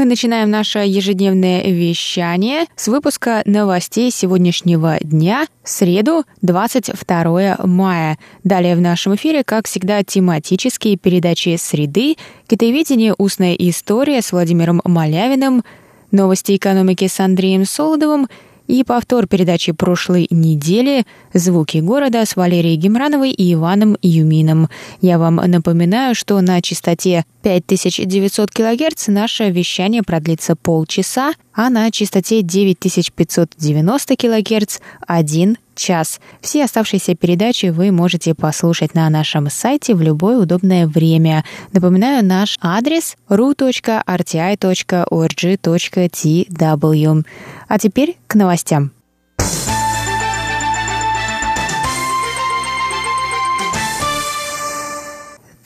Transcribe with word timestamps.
Мы 0.00 0.06
начинаем 0.06 0.48
наше 0.48 0.78
ежедневное 0.78 1.62
вещание 1.62 2.64
с 2.74 2.88
выпуска 2.88 3.42
новостей 3.44 4.10
сегодняшнего 4.10 4.96
дня, 4.98 5.46
среду, 5.62 6.24
22 6.40 7.58
мая. 7.66 8.18
Далее 8.42 8.76
в 8.76 8.80
нашем 8.80 9.14
эфире, 9.16 9.44
как 9.44 9.66
всегда, 9.66 10.02
тематические 10.02 10.96
передачи 10.96 11.54
«Среды», 11.60 12.16
«Китаеведение. 12.46 13.14
Устная 13.18 13.52
история» 13.52 14.22
с 14.22 14.32
Владимиром 14.32 14.80
Малявиным, 14.86 15.64
новости 16.12 16.56
экономики 16.56 17.06
с 17.06 17.20
Андреем 17.20 17.66
Солодовым– 17.66 18.26
и 18.70 18.84
повтор 18.84 19.26
передачи 19.26 19.72
прошлой 19.72 20.28
недели 20.30 21.04
«Звуки 21.34 21.78
города» 21.78 22.24
с 22.24 22.36
Валерией 22.36 22.76
Гемрановой 22.76 23.32
и 23.32 23.54
Иваном 23.54 23.96
Юмином. 24.00 24.68
Я 25.00 25.18
вам 25.18 25.36
напоминаю, 25.36 26.14
что 26.14 26.40
на 26.40 26.62
частоте 26.62 27.24
5900 27.42 28.50
кГц 28.50 29.08
наше 29.08 29.50
вещание 29.50 30.02
продлится 30.02 30.56
полчаса, 30.56 31.32
а 31.54 31.70
на 31.70 31.90
частоте 31.90 32.42
9590 32.42 34.16
кГц– 34.16 34.78
один 35.06 35.56
час. 35.74 36.20
Все 36.40 36.64
оставшиеся 36.64 37.14
передачи 37.14 37.66
вы 37.66 37.90
можете 37.90 38.34
послушать 38.34 38.94
на 38.94 39.08
нашем 39.08 39.48
сайте 39.50 39.94
в 39.94 40.02
любое 40.02 40.38
удобное 40.38 40.86
время. 40.86 41.44
Напоминаю, 41.72 42.24
наш 42.24 42.58
адрес 42.60 43.16
ru.rti.org.tw. 43.28 43.96
А 47.68 47.78
теперь 47.78 48.16
к 48.26 48.34
новостям. 48.34 48.92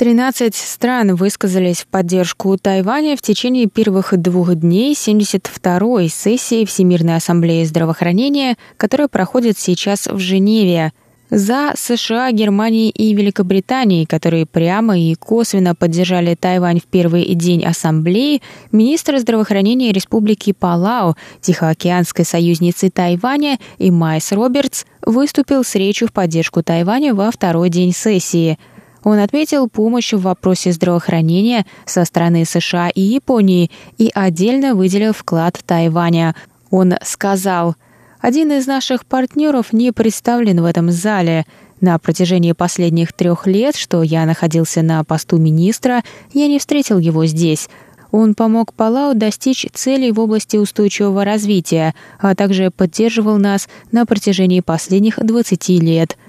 13 0.04 0.54
стран 0.54 1.14
высказались 1.14 1.78
в 1.78 1.86
поддержку 1.86 2.58
Тайваня 2.58 3.16
в 3.16 3.22
течение 3.22 3.68
первых 3.68 4.14
двух 4.18 4.54
дней 4.54 4.92
72-й 4.92 6.10
сессии 6.10 6.66
Всемирной 6.66 7.16
ассамблеи 7.16 7.64
здравоохранения, 7.64 8.56
которая 8.76 9.08
проходит 9.08 9.58
сейчас 9.58 10.06
в 10.06 10.18
Женеве. 10.18 10.92
За 11.30 11.72
США, 11.74 12.30
Германией 12.32 12.90
и 12.90 13.14
Великобританией, 13.14 14.04
которые 14.04 14.44
прямо 14.44 14.98
и 14.98 15.14
косвенно 15.14 15.74
поддержали 15.74 16.34
Тайвань 16.34 16.80
в 16.80 16.84
первый 16.84 17.24
день 17.34 17.64
ассамблеи, 17.64 18.42
министр 18.72 19.18
здравоохранения 19.18 19.90
Республики 19.90 20.52
Палау, 20.52 21.16
Тихоокеанской 21.40 22.26
союзницы 22.26 22.90
Тайваня 22.90 23.58
и 23.78 23.90
Майс 23.90 24.32
Робертс 24.32 24.84
выступил 25.00 25.64
с 25.64 25.74
речью 25.76 26.08
в 26.08 26.12
поддержку 26.12 26.62
Тайваня 26.62 27.14
во 27.14 27.30
второй 27.30 27.70
день 27.70 27.94
сессии– 27.94 28.58
он 29.04 29.18
отметил 29.18 29.68
помощь 29.68 30.14
в 30.14 30.22
вопросе 30.22 30.72
здравоохранения 30.72 31.66
со 31.84 32.04
стороны 32.04 32.44
США 32.46 32.88
и 32.88 33.02
Японии 33.02 33.70
и 33.98 34.10
отдельно 34.12 34.74
выделил 34.74 35.12
вклад 35.12 35.60
Тайваня. 35.64 36.34
Он 36.70 36.94
сказал, 37.02 37.76
«Один 38.20 38.50
из 38.52 38.66
наших 38.66 39.04
партнеров 39.04 39.74
не 39.74 39.92
представлен 39.92 40.62
в 40.62 40.64
этом 40.64 40.90
зале. 40.90 41.44
На 41.82 41.98
протяжении 41.98 42.52
последних 42.52 43.12
трех 43.12 43.46
лет, 43.46 43.76
что 43.76 44.02
я 44.02 44.24
находился 44.24 44.80
на 44.80 45.04
посту 45.04 45.36
министра, 45.36 46.02
я 46.32 46.48
не 46.48 46.58
встретил 46.58 46.98
его 46.98 47.26
здесь». 47.26 47.68
Он 48.10 48.36
помог 48.36 48.72
Палау 48.74 49.12
достичь 49.16 49.66
целей 49.72 50.12
в 50.12 50.20
области 50.20 50.56
устойчивого 50.56 51.24
развития, 51.24 51.96
а 52.20 52.36
также 52.36 52.70
поддерживал 52.70 53.38
нас 53.38 53.68
на 53.90 54.06
протяжении 54.06 54.60
последних 54.60 55.18
20 55.18 55.68
лет– 55.80 56.16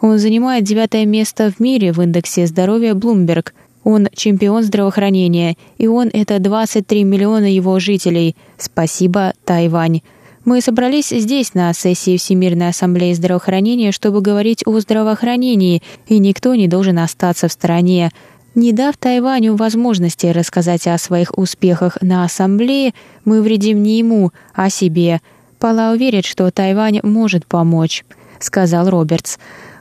он 0.00 0.18
занимает 0.18 0.64
девятое 0.64 1.06
место 1.06 1.50
в 1.50 1.60
мире 1.60 1.92
в 1.92 2.00
индексе 2.00 2.46
здоровья 2.46 2.94
Bloomberg. 2.94 3.52
Он 3.84 4.08
чемпион 4.14 4.62
здравоохранения, 4.62 5.56
и 5.78 5.86
он— 5.86 6.10
это 6.12 6.38
23 6.38 7.04
миллиона 7.04 7.52
его 7.52 7.78
жителей. 7.78 8.36
Спасибо, 8.58 9.32
Тайвань. 9.44 10.02
Мы 10.44 10.60
собрались 10.60 11.08
здесь, 11.08 11.54
на 11.54 11.72
сессии 11.72 12.16
Всемирной 12.16 12.68
ассамблеи 12.68 13.12
здравоохранения, 13.12 13.92
чтобы 13.92 14.20
говорить 14.20 14.62
о 14.66 14.80
здравоохранении, 14.80 15.82
и 16.06 16.18
никто 16.18 16.54
не 16.54 16.68
должен 16.68 16.98
остаться 16.98 17.48
в 17.48 17.52
стороне. 17.52 18.10
Не 18.54 18.72
дав 18.72 18.96
Тайваню 18.96 19.56
возможности 19.56 20.26
рассказать 20.26 20.86
о 20.86 20.98
своих 20.98 21.36
успехах 21.36 21.98
на 22.00 22.24
ассамблее, 22.24 22.94
мы 23.24 23.42
вредим 23.42 23.82
не 23.82 23.98
ему, 23.98 24.32
а 24.54 24.70
себе. 24.70 25.20
Пала 25.58 25.92
уверит, 25.92 26.24
что 26.24 26.50
Тайвань 26.50 27.00
может 27.02 27.46
помочь, 27.46 28.04
сказал 28.40 28.88
Робертс. 28.88 29.38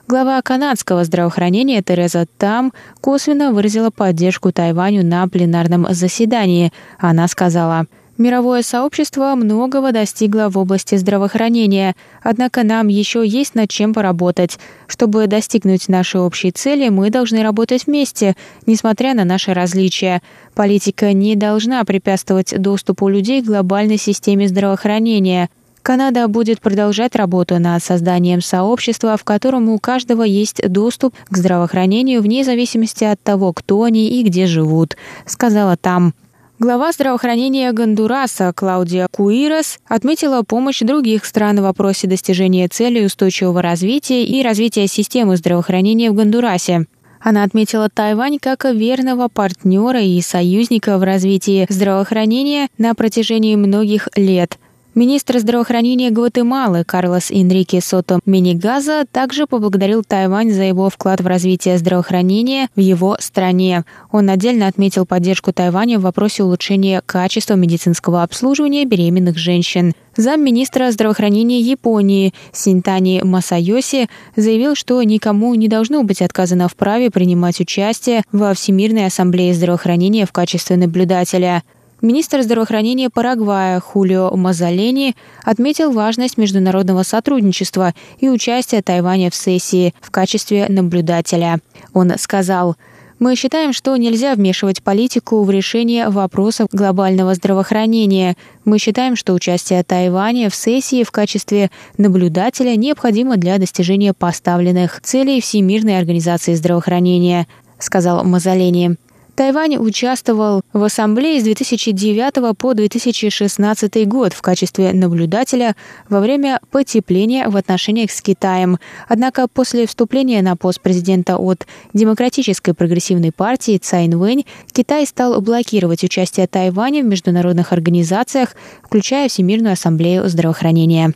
Глава 0.09 0.41
канадского 0.41 1.03
здравоохранения 1.03 1.81
Тереза 1.81 2.27
Там 2.37 2.71
косвенно 3.01 3.51
выразила 3.51 3.89
поддержку 3.89 4.53
Тайваню 4.53 5.05
на 5.05 5.27
пленарном 5.27 5.85
заседании. 5.89 6.71
Она 6.97 7.27
сказала, 7.27 7.87
Мировое 8.17 8.61
сообщество 8.61 9.35
многого 9.35 9.91
достигло 9.91 10.49
в 10.49 10.57
области 10.57 10.95
здравоохранения, 10.95 11.93
однако 12.23 12.63
нам 12.63 12.87
еще 12.87 13.27
есть 13.27 13.53
над 13.53 13.69
чем 13.69 13.93
поработать. 13.93 14.57
Чтобы 14.87 15.27
достигнуть 15.27 15.89
нашей 15.89 16.21
общей 16.21 16.51
цели, 16.51 16.87
мы 16.87 17.09
должны 17.09 17.43
работать 17.43 17.85
вместе, 17.85 18.35
несмотря 18.65 19.13
на 19.13 19.25
наши 19.25 19.53
различия. 19.53 20.21
Политика 20.55 21.11
не 21.11 21.35
должна 21.35 21.83
препятствовать 21.83 22.59
доступу 22.59 23.09
людей 23.09 23.43
к 23.43 23.45
глобальной 23.45 23.97
системе 23.97 24.47
здравоохранения. 24.47 25.49
Канада 25.87 26.27
будет 26.27 26.59
продолжать 26.59 27.15
работу 27.15 27.57
над 27.59 27.81
созданием 27.81 28.41
сообщества, 28.41 29.15
в 29.15 29.23
котором 29.23 29.69
у 29.69 29.79
каждого 29.79 30.23
есть 30.23 30.61
доступ 30.69 31.15
к 31.29 31.37
здравоохранению 31.37 32.21
вне 32.21 32.43
зависимости 32.43 33.05
от 33.05 33.23
того, 33.23 33.53
кто 33.53 33.83
они 33.83 34.09
и 34.09 34.23
где 34.23 34.47
живут, 34.47 34.97
сказала 35.25 35.77
там. 35.77 36.13
Глава 36.59 36.91
здравоохранения 36.91 37.71
Гондураса 37.71 38.51
Клаудия 38.53 39.07
Куирос 39.09 39.79
отметила 39.87 40.41
помощь 40.41 40.81
других 40.81 41.23
стран 41.23 41.61
в 41.61 41.63
вопросе 41.63 42.05
достижения 42.05 42.67
целей 42.67 43.05
устойчивого 43.05 43.61
развития 43.61 44.25
и 44.25 44.43
развития 44.43 44.87
системы 44.87 45.37
здравоохранения 45.37 46.11
в 46.11 46.15
Гондурасе. 46.15 46.85
Она 47.21 47.43
отметила 47.43 47.89
Тайвань 47.89 48.39
как 48.39 48.65
верного 48.65 49.29
партнера 49.29 50.01
и 50.01 50.19
союзника 50.19 50.97
в 50.97 51.03
развитии 51.03 51.65
здравоохранения 51.69 52.67
на 52.77 52.93
протяжении 52.93 53.55
многих 53.55 54.09
лет– 54.17 54.59
Министр 54.97 55.37
здравоохранения 55.37 56.09
Гватемалы 56.09 56.83
Карлос 56.83 57.29
Энрике 57.29 57.81
Сото 57.81 58.19
Минигаза 58.25 59.05
также 59.11 59.45
поблагодарил 59.45 60.03
Тайвань 60.03 60.49
за 60.49 60.63
его 60.63 60.89
вклад 60.89 61.21
в 61.21 61.27
развитие 61.27 61.77
здравоохранения 61.77 62.67
в 62.75 62.79
его 62.79 63.15
стране. 63.19 63.85
Он 64.11 64.27
отдельно 64.27 64.65
отметил 64.65 65.05
поддержку 65.05 65.53
Тайваня 65.53 65.99
в 65.99 66.01
вопросе 66.01 66.41
улучшения 66.41 67.03
качества 67.05 67.53
медицинского 67.53 68.23
обслуживания 68.23 68.85
беременных 68.85 69.37
женщин. 69.37 69.93
Замминистра 70.15 70.89
здравоохранения 70.89 71.59
Японии 71.59 72.33
Синтани 72.51 73.21
Масайоси 73.23 74.09
заявил, 74.35 74.73
что 74.73 75.03
никому 75.03 75.53
не 75.53 75.67
должно 75.67 76.01
быть 76.01 76.23
отказано 76.23 76.67
в 76.67 76.75
праве 76.75 77.11
принимать 77.11 77.59
участие 77.59 78.23
во 78.31 78.55
Всемирной 78.55 79.05
ассамблее 79.05 79.53
здравоохранения 79.53 80.25
в 80.25 80.31
качестве 80.31 80.75
наблюдателя. 80.75 81.61
Министр 82.01 82.43
здравоохранения 82.43 83.09
Парагвая 83.09 83.79
Хулио 83.79 84.29
Мазалени 84.35 85.15
отметил 85.43 85.91
важность 85.91 86.37
международного 86.37 87.01
сотрудничества 87.01 87.95
и 88.19 88.29
участия 88.29 88.83
Тайваня 88.83 89.31
в 89.31 89.35
сессии 89.35 89.95
в 89.99 90.11
качестве 90.11 90.67
наблюдателя. 90.69 91.59
Он 91.93 92.13
сказал, 92.19 92.75
мы 93.17 93.35
считаем, 93.35 93.73
что 93.73 93.97
нельзя 93.97 94.35
вмешивать 94.35 94.83
политику 94.83 95.43
в 95.43 95.49
решение 95.49 96.09
вопросов 96.09 96.67
глобального 96.71 97.33
здравоохранения. 97.33 98.35
Мы 98.63 98.77
считаем, 98.77 99.15
что 99.15 99.33
участие 99.33 99.83
Тайваня 99.83 100.51
в 100.51 100.55
сессии 100.55 101.03
в 101.03 101.09
качестве 101.09 101.71
наблюдателя 101.97 102.75
необходимо 102.75 103.37
для 103.37 103.57
достижения 103.57 104.13
поставленных 104.13 105.01
целей 105.01 105.41
Всемирной 105.41 105.97
организации 105.97 106.53
здравоохранения, 106.53 107.47
сказал 107.79 108.23
Мазалени. 108.23 108.97
Тайвань 109.37 109.77
участвовал 109.77 110.63
в 110.73 110.83
ассамблее 110.83 111.39
с 111.39 111.43
2009 111.43 112.57
по 112.57 112.73
2016 112.73 114.07
год 114.07 114.33
в 114.33 114.41
качестве 114.41 114.93
наблюдателя 114.93 115.75
во 116.09 116.21
время 116.21 116.59
потепления 116.71 117.47
в 117.47 117.55
отношениях 117.55 118.09
с 118.09 118.19
Китаем. 118.23 118.79
Однако 119.07 119.47
после 119.47 119.85
вступления 119.85 120.41
на 120.41 120.55
пост 120.55 120.81
президента 120.81 121.37
от 121.37 121.67
Демократической 121.93 122.73
прогрессивной 122.73 123.31
партии 123.31 123.77
Цай 123.77 124.07
Инвэнь 124.07 124.47
Китай 124.71 125.05
стал 125.05 125.39
блокировать 125.39 126.03
участие 126.03 126.47
Тайваня 126.47 127.03
в 127.03 127.05
международных 127.05 127.73
организациях, 127.73 128.55
включая 128.81 129.29
Всемирную 129.29 129.73
ассамблею 129.73 130.27
здравоохранения. 130.27 131.13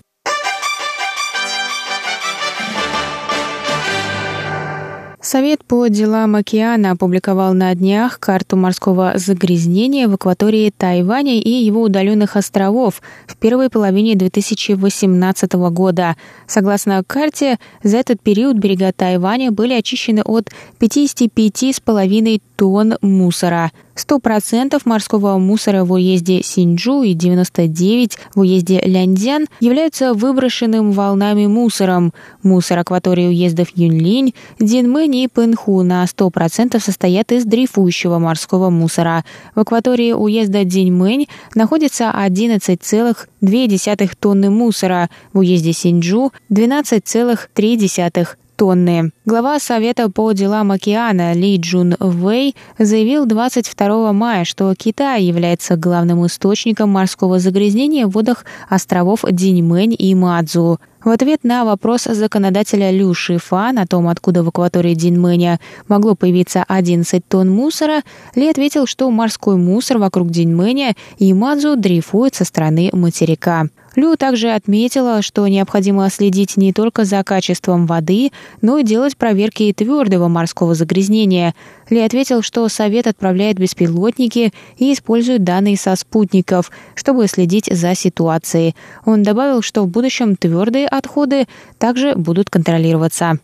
Совет 5.32 5.64
по 5.64 5.88
делам 5.88 6.36
океана 6.36 6.92
опубликовал 6.92 7.54
на 7.54 7.74
днях 7.74 8.20
карту 8.20 8.58
морского 8.58 9.14
загрязнения 9.16 10.10
в 10.10 10.16
акватории 10.16 10.74
Тайваня 10.78 11.40
и 11.40 11.50
его 11.50 11.84
удаленных 11.84 12.36
островов 12.36 13.02
в 13.28 13.38
первой 13.38 13.70
половине 13.70 14.18
2018 14.18 15.54
года. 15.54 16.18
Согласно 16.48 17.02
карте, 17.08 17.60
за 17.82 18.00
этот 18.00 18.20
период 18.20 18.58
берега 18.58 18.92
Тайваня 18.92 19.54
были 19.54 19.74
очищены 19.74 20.22
от 20.22 20.50
55,5 20.82 22.42
тонн 22.58 22.98
мусора. 23.02 23.72
100% 24.08 24.82
морского 24.86 25.38
мусора 25.38 25.84
в 25.84 25.92
уезде 25.94 26.42
Синджу 26.44 27.04
и 27.04 27.14
99% 27.16 28.18
в 28.36 28.40
уезде 28.40 28.82
Ляньцзян 28.82 29.48
являются 29.60 30.14
выброшенным 30.14 30.92
волнами 30.92 31.48
мусором. 31.48 32.14
Мусор 32.44 32.80
акватории 32.80 33.28
уездов 33.28 33.70
Юнлинь, 33.76 34.34
Динмэнь 34.60 35.16
и 35.16 35.28
Пэнху 35.28 35.84
на 35.84 36.04
100% 36.06 36.80
состоят 36.80 37.32
из 37.32 37.46
дрейфующего 37.46 38.20
морского 38.20 38.70
мусора. 38.70 39.24
В 39.56 39.60
акватории 39.60 40.14
уезда 40.14 40.64
Диньмэнь 40.64 41.28
находится 41.56 42.14
11,2 42.16 44.12
тонны 44.20 44.50
мусора, 44.50 45.10
в 45.34 45.40
уезде 45.40 45.74
Синджу 45.74 46.32
12,3 46.50 48.28
тонны. 48.62 49.12
Глава 49.26 49.60
Совета 49.60 50.08
по 50.08 50.34
делам 50.34 50.72
океана 50.72 51.34
Ли 51.34 51.58
Джун 51.58 51.96
Вэй 52.00 52.56
заявил 52.78 53.26
22 53.26 54.14
мая, 54.14 54.46
что 54.46 54.72
Китай 54.78 55.24
является 55.24 55.78
главным 55.78 56.28
источником 56.28 56.92
морского 56.92 57.40
загрязнения 57.40 58.06
в 58.06 58.12
водах 58.12 58.46
островов 58.70 59.26
Диньмэнь 59.28 59.96
и 59.98 60.14
Мадзу. 60.14 60.80
В 61.04 61.10
ответ 61.10 61.44
на 61.44 61.66
вопрос 61.66 62.04
законодателя 62.04 62.92
Лю 62.92 63.16
Шифа 63.16 63.72
на 63.72 63.88
том, 63.88 64.08
откуда 64.08 64.44
в 64.44 64.50
акватории 64.50 64.94
Диньмэня 64.94 65.60
могло 65.88 66.14
появиться 66.14 66.64
11 66.68 67.28
тонн 67.28 67.50
мусора, 67.50 68.04
Ли 68.36 68.48
ответил, 68.48 68.86
что 68.86 69.10
морской 69.10 69.56
мусор 69.56 69.98
вокруг 69.98 70.30
Диньмэня 70.30 70.94
и 71.18 71.34
Мадзу 71.34 71.76
дрейфует 71.76 72.36
со 72.36 72.46
стороны 72.46 72.92
материка. 72.94 73.68
Лю 73.96 74.16
также 74.16 74.52
отметила, 74.52 75.22
что 75.22 75.46
необходимо 75.48 76.10
следить 76.10 76.56
не 76.56 76.72
только 76.72 77.04
за 77.04 77.24
качеством 77.24 77.88
воды, 77.88 78.32
но 78.62 78.78
и 78.78 78.84
делать 78.84 79.18
проверки 79.18 79.74
твердого 79.74 80.28
морского 80.28 80.76
загрязнения. 80.76 81.54
Ли 81.92 82.00
ответил, 82.00 82.42
что 82.42 82.68
Совет 82.70 83.06
отправляет 83.06 83.58
беспилотники 83.60 84.54
и 84.78 84.94
использует 84.94 85.44
данные 85.44 85.78
со 85.78 85.96
спутников, 85.98 86.72
чтобы 86.96 87.28
следить 87.28 87.70
за 87.70 87.96
ситуацией. 87.96 88.76
Он 89.06 89.24
добавил, 89.24 89.62
что 89.62 89.84
в 89.84 89.90
будущем 89.90 90.38
твердые 90.38 90.88
отходы 90.88 91.48
также 91.78 92.16
будут 92.16 92.50
контролироваться. 92.50 93.40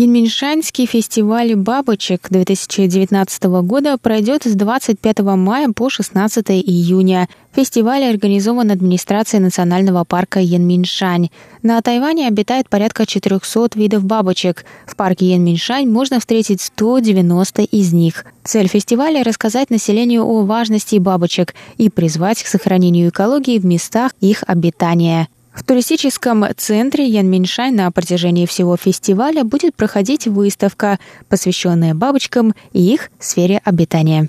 Янминшанский 0.00 0.86
фестиваль 0.86 1.54
бабочек 1.54 2.28
2019 2.30 3.44
года 3.44 3.98
пройдет 3.98 4.44
с 4.44 4.54
25 4.54 5.18
мая 5.36 5.68
по 5.76 5.90
16 5.90 6.52
июня. 6.52 7.28
Фестиваль 7.54 8.04
организован 8.04 8.70
администрацией 8.70 9.42
национального 9.42 10.04
парка 10.04 10.40
Янминшань. 10.40 11.28
На 11.62 11.82
Тайване 11.82 12.28
обитает 12.28 12.70
порядка 12.70 13.04
400 13.04 13.72
видов 13.74 14.06
бабочек. 14.06 14.64
В 14.86 14.96
парке 14.96 15.32
Янминшань 15.32 15.86
можно 15.86 16.18
встретить 16.18 16.62
190 16.62 17.60
из 17.64 17.92
них. 17.92 18.24
Цель 18.42 18.68
фестиваля– 18.68 19.22
рассказать 19.24 19.68
населению 19.68 20.24
о 20.24 20.46
важности 20.46 20.96
бабочек 20.96 21.54
и 21.76 21.90
призвать 21.90 22.42
к 22.42 22.46
сохранению 22.46 23.10
экологии 23.10 23.58
в 23.58 23.66
местах 23.66 24.12
их 24.22 24.44
обитания. 24.46 25.28
В 25.52 25.64
туристическом 25.64 26.44
центре 26.56 27.06
Янминшань 27.06 27.74
на 27.74 27.90
протяжении 27.90 28.46
всего 28.46 28.76
фестиваля 28.76 29.44
будет 29.44 29.74
проходить 29.74 30.26
выставка, 30.26 30.98
посвященная 31.28 31.94
бабочкам 31.94 32.54
и 32.72 32.94
их 32.94 33.10
сфере 33.18 33.60
обитания. 33.64 34.28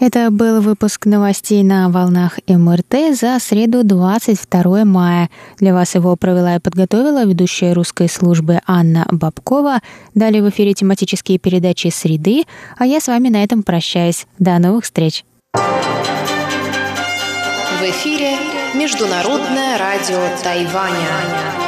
Это 0.00 0.30
был 0.30 0.60
выпуск 0.60 1.06
новостей 1.06 1.64
на 1.64 1.88
волнах 1.88 2.38
МРТ 2.46 3.18
за 3.18 3.36
среду 3.40 3.82
22 3.82 4.84
мая. 4.84 5.28
Для 5.58 5.74
вас 5.74 5.96
его 5.96 6.14
провела 6.14 6.54
и 6.54 6.60
подготовила 6.60 7.24
ведущая 7.24 7.72
русской 7.72 8.08
службы 8.08 8.60
Анна 8.64 9.08
Бабкова. 9.10 9.80
Далее 10.14 10.42
в 10.42 10.50
эфире 10.50 10.74
тематические 10.74 11.38
передачи 11.38 11.88
«Среды», 11.88 12.44
а 12.76 12.86
я 12.86 13.00
с 13.00 13.08
вами 13.08 13.28
на 13.28 13.42
этом 13.42 13.64
прощаюсь. 13.64 14.28
До 14.38 14.56
новых 14.60 14.84
встреч! 14.84 15.24
В 15.52 15.58
эфире 17.82 18.36
Международное 18.74 19.78
радио 19.78 20.20
Тайваня. 20.42 21.67